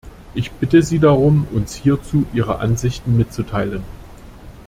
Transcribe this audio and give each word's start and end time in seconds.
Ich 0.33 0.49
bitte 0.53 0.81
Sie 0.81 0.97
darum, 0.97 1.45
uns 1.51 1.75
hierzu 1.75 2.25
Ihre 2.33 2.57
Ansichten 2.57 3.15
mitzuteilen. 3.17 3.83